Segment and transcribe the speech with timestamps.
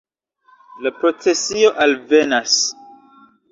[0.85, 2.59] La procesio alvenas.